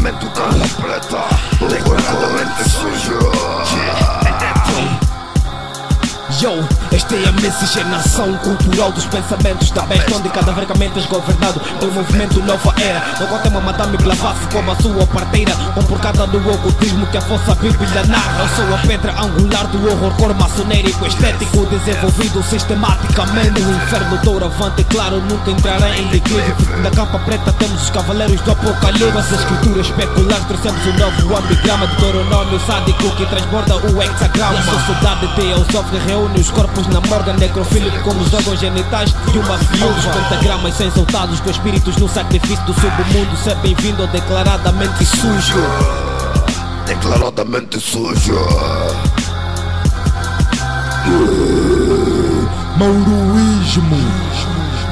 movimento 0.00 0.26
completa 0.32 1.26
Declaradamente 1.68 2.64
sujo 2.64 2.69
Yo, 2.69 2.69
é 7.14 7.28
a 7.28 7.32
miscigenação 7.32 8.32
cultural 8.38 8.92
dos 8.92 9.04
pensamentos 9.06 9.70
da 9.72 9.82
besta 9.82 10.14
Onde 10.14 10.28
cada 10.28 10.52
vergamento 10.52 10.98
és 10.98 11.06
governado 11.06 11.60
pelo 11.80 11.92
movimento 11.92 12.40
nova 12.42 12.72
era. 12.80 13.02
No 13.18 13.26
qual 13.26 13.40
tem 13.40 13.50
uma 13.50 13.60
madame 13.60 13.98
face 14.14 14.46
como 14.52 14.70
a 14.70 14.76
sua 14.76 15.06
parteira 15.08 15.52
Com 15.74 15.82
por 15.84 15.98
causa 15.98 16.26
do 16.26 16.38
ocultismo 16.38 17.06
que 17.08 17.16
a 17.16 17.20
vossa 17.20 17.54
bíblia 17.56 18.04
narra. 18.06 18.42
Eu 18.42 18.48
sou 18.56 18.74
a 18.74 18.78
pedra 18.78 19.12
angular 19.20 19.66
do 19.68 19.90
horror 19.90 20.12
cor 20.16 20.34
maçonérico 20.34 21.04
Estético 21.06 21.66
desenvolvido 21.66 22.42
sistematicamente. 22.44 23.60
O 23.60 23.74
inferno 23.74 24.18
douravante 24.18 24.84
claro 24.84 25.20
nunca 25.22 25.50
entrará 25.50 25.96
em 25.96 26.06
declínio 26.08 26.56
Na 26.82 26.90
capa 26.90 27.18
preta 27.20 27.52
temos 27.54 27.82
os 27.82 27.90
cavaleiros 27.90 28.40
do 28.42 28.52
apocalipse. 28.52 29.18
As 29.18 29.32
escrituras 29.32 29.86
especulares 29.86 30.44
trouxemos 30.44 30.86
um 30.86 30.92
novo 30.96 31.36
ambigrama 31.36 31.86
De 31.88 31.96
Deuteronômio 31.96 32.60
sádico 32.60 33.10
que 33.16 33.26
transborda 33.26 33.76
o 33.76 34.02
hexagrama. 34.02 34.58
A 34.58 34.62
sociedade 34.62 35.34
teosófica 35.34 35.98
reúne 36.06 36.40
os 36.40 36.50
corpos 36.50 36.86
na 36.86 36.99
morga 37.08 37.32
necrofílico 37.34 37.98
como 38.02 38.20
os 38.20 38.32
órgãos 38.32 38.60
genitais 38.60 39.14
de 39.30 39.38
uma 39.38 39.56
viúva 39.56 40.12
pentagramas 40.12 40.74
são 40.74 40.90
soltados 40.90 41.40
com 41.40 41.50
espíritos 41.50 41.96
no 41.96 42.08
sacrifício 42.08 42.64
do 42.64 42.74
submundo. 42.74 43.36
Ser 43.36 43.54
bem-vindo 43.56 44.06
declaradamente 44.08 45.04
sujo. 45.04 45.58
Declaradamente 46.86 47.80
sujo. 47.80 48.38
Mauruísmo, 52.76 53.98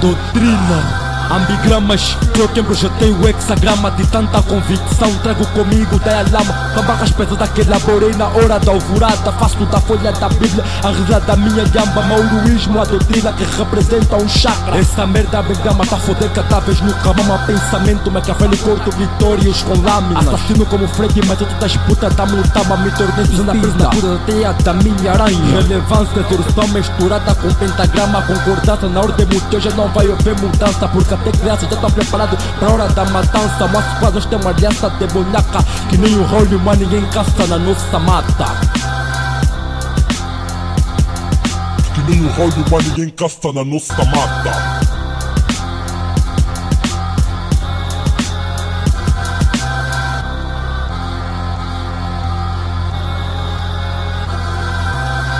doutrina, 0.00 0.97
ambigramas. 1.30 2.16
Eu 2.38 2.48
quem 2.48 2.62
projetei 2.62 3.10
o 3.12 3.28
hexagrama 3.28 3.90
de 3.92 4.06
tanta 4.06 4.42
convicção. 4.42 5.12
Trago 5.22 5.46
comigo 5.48 5.98
da 6.00 6.22
lama, 6.30 6.54
com 6.74 6.82
barras 6.82 7.10
pesadas 7.10 7.48
que 7.50 7.60
elaborei 7.62 8.12
na 8.14 8.26
hora 8.28 8.58
da 8.58 8.72
alvorada. 8.72 9.32
Faço 9.32 9.64
da 9.66 9.80
folha 9.80 10.12
da 10.12 10.28
Bíblia 10.28 10.64
a 10.82 10.90
regra 10.90 11.20
da 11.20 11.36
minha 11.36 11.64
gamba. 11.64 12.02
Mauruísmo, 12.02 12.80
a 12.80 12.84
doutrina 12.84 13.32
que 13.32 13.44
representa 13.44 14.16
um 14.16 14.28
chakra. 14.28 14.78
Essa 14.78 15.06
merda 15.06 15.40
ambigrama 15.40 15.84
tá 15.86 15.96
foder 15.96 16.30
cada 16.30 16.60
vez 16.60 16.80
no 16.80 16.92
camama. 16.94 17.38
Pensamento, 17.46 18.10
Maquiavelli, 18.10 18.56
corto 18.58 18.90
vitórios 18.92 19.62
com 19.62 19.74
lâminas. 19.74 20.28
Assassino 20.28 20.64
como 20.66 20.86
Freddy, 20.88 21.20
mas 21.26 21.40
eu 21.40 21.48
das 21.60 21.76
putas 21.78 22.14
da 22.14 22.26
multama. 22.26 22.76
Me 22.78 22.90
tornei 22.92 23.26
na 23.44 23.54
presa 23.54 23.90
pura 23.90 24.14
da 24.14 24.24
teia 24.24 24.52
da 24.52 24.72
minha 24.74 25.12
aranha. 25.12 25.60
Relevância, 25.60 26.22
torção 26.24 26.68
misturada 26.68 27.34
com 27.34 27.52
pentagrama. 27.54 28.22
Concordância 28.22 28.88
na 28.88 29.00
ordem 29.00 29.26
mundial 29.26 29.60
já 29.60 29.70
não 29.70 29.88
vai 29.88 30.10
haver 30.10 30.36
mudança. 30.40 30.88
Porque 30.88 31.17
até 31.20 31.32
crianças 31.32 31.68
já 31.68 31.74
estão 31.74 31.90
preparados 31.90 32.38
pra 32.58 32.70
hora 32.70 32.88
da 32.88 33.04
matança. 33.06 33.68
Mas 33.72 33.98
quase 33.98 34.26
tem 34.28 34.38
uma 34.38 34.50
aliança 34.50 34.90
demoníaca. 34.90 35.62
Que 35.88 35.96
nem 35.96 36.14
o 36.14 36.22
Holy 36.22 36.58
Man, 36.58 36.76
ninguém 36.76 37.04
caça 37.06 37.46
na 37.46 37.58
nossa 37.58 37.98
mata. 37.98 38.46
Que 41.94 42.00
nem 42.10 42.20
o 42.24 42.40
Holy 42.40 42.70
Man, 42.70 42.88
ninguém 42.88 43.10
caça 43.10 43.52
na 43.52 43.64
nossa 43.64 44.04
mata 44.04 44.87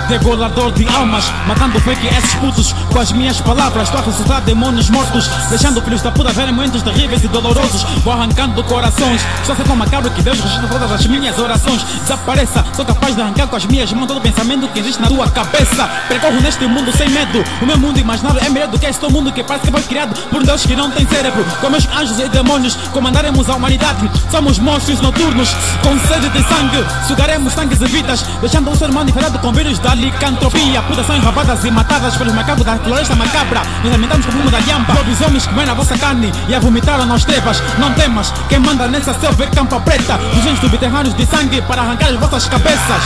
Devorador 0.09 0.71
de 0.71 0.87
almas, 0.87 1.31
matando 1.47 1.79
fake 1.79 2.07
esses 2.07 2.33
putos. 2.35 2.73
Com 2.91 2.99
as 2.99 3.11
minhas 3.11 3.39
palavras, 3.39 3.83
estou 3.83 4.01
a 4.01 4.03
ressuscitar 4.03 4.41
demônios 4.41 4.89
mortos. 4.89 5.29
Deixando 5.49 5.81
filhos 5.81 6.01
da 6.01 6.11
puta 6.11 6.33
verem 6.33 6.51
momentos 6.51 6.81
terríveis 6.81 7.23
e 7.23 7.27
dolorosos. 7.27 7.83
Vou 8.03 8.11
arrancando 8.11 8.63
corações. 8.63 9.21
Estou 9.39 9.53
a 9.53 9.55
ser 9.55 9.63
tão 9.63 9.75
macabro 9.75 10.09
que 10.11 10.21
Deus 10.21 10.39
registra 10.39 10.67
todas 10.67 10.91
as 10.91 11.05
minhas 11.05 11.37
orações. 11.37 11.83
Desapareça, 12.01 12.65
sou 12.73 12.83
capaz 12.83 13.15
de 13.15 13.21
arrancar 13.21 13.47
com 13.47 13.55
as 13.55 13.65
minhas 13.65 13.93
mãos 13.93 14.09
Todo 14.09 14.17
o 14.17 14.21
pensamento 14.21 14.67
que 14.69 14.79
existe 14.79 14.99
na 14.99 15.07
tua 15.07 15.29
cabeça. 15.29 15.87
Percorro 16.07 16.41
neste 16.41 16.65
mundo 16.65 16.91
sem 16.91 17.07
medo. 17.09 17.43
O 17.61 17.65
meu 17.67 17.77
mundo 17.77 17.99
imaginário 17.99 18.41
é 18.43 18.49
melhor 18.49 18.69
do 18.69 18.79
que 18.79 18.87
este 18.87 19.05
mundo 19.11 19.31
Que 19.31 19.43
parece 19.43 19.67
que 19.67 19.71
foi 19.71 19.83
criado 19.83 20.19
por 20.31 20.41
um 20.41 20.43
Deus 20.43 20.65
que 20.65 20.75
não 20.75 20.89
tem 20.89 21.07
cérebro. 21.07 21.45
Com 21.61 21.69
meus 21.69 21.87
anjos 21.89 22.19
e 22.19 22.27
demônios 22.29 22.75
comandaremos 22.91 23.47
a 23.47 23.55
humanidade. 23.55 24.09
Somos 24.31 24.57
monstros 24.57 24.99
noturnos 25.01 25.49
com 25.83 25.99
sede 26.07 26.29
de 26.29 26.41
sangue. 26.47 26.83
Sugaremos 27.07 27.53
sangues 27.53 27.79
e 27.79 27.85
vidas 27.85 28.25
Deixando 28.41 28.71
o 28.71 28.75
ser 28.75 28.89
humano 28.89 29.11
infectado 29.11 29.37
com 29.37 29.53
vírus 29.53 29.77
da 29.77 29.93
licantropia 29.99 30.81
Putas 30.81 31.05
são 31.05 31.15
enravadas 31.15 31.63
e 31.65 31.71
matadas 31.71 32.15
pelos 32.15 32.33
macabros 32.33 32.65
da 32.65 32.77
floresta 32.77 33.15
macabra. 33.15 33.61
Nos 33.83 33.91
alimentamos 33.91 34.25
com 34.25 34.31
o 34.31 34.35
rumo 34.35 34.49
da 34.49 34.59
lhamba 34.59 34.93
Lobisomens 34.93 35.45
que 35.45 35.53
comem 35.53 35.69
a 35.69 35.73
vossa 35.73 35.97
carne 35.97 36.31
e 36.47 36.55
a 36.55 36.59
vomitaram 36.59 37.05
nas 37.05 37.25
trevas. 37.25 37.61
Não 37.77 37.93
temas, 37.93 38.33
quem 38.47 38.59
manda 38.59 38.87
nessa 38.87 39.13
selva 39.13 39.43
é 39.43 39.47
campa 39.47 39.79
preta. 39.79 40.17
Dos 40.17 40.59
subterrâneos 40.59 41.15
de 41.15 41.25
sangue 41.25 41.61
para 41.61 41.81
arrancar 41.81 42.07
as 42.07 42.15
vossas 42.15 42.47
cabeças. 42.47 43.03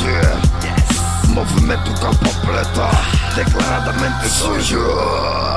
Yeah. 0.00 0.40
Movimento 1.28 1.92
capa 2.00 2.30
preta 2.44 3.21
Declaradamente 3.34 4.28
sujo 4.28 5.51